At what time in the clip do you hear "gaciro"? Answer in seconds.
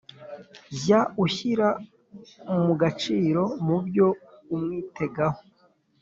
2.81-3.43